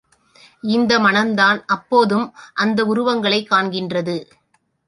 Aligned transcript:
இந்த 0.67 0.99
மனந்தான் 0.99 1.65
அப்போதும் 1.65 2.33
அந்த 2.53 2.85
உருவங்களைக் 2.85 3.47
காண்கின்றது. 3.51 4.27